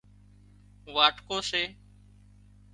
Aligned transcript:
واٽڪو 0.95 1.37
سي 1.49 1.63